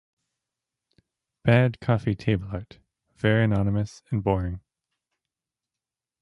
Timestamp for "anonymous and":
3.43-4.23